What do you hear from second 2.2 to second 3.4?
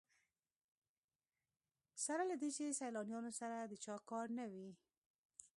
له دې چې سیلانیانو